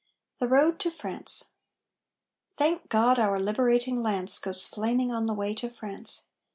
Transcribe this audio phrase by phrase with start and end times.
[0.39, 1.53] THE ROAD TO FRANCE
[2.57, 6.25] Thank God our liberating lance Goes flaming on the way to France!